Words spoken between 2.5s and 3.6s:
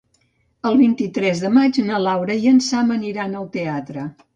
en Sam aniran al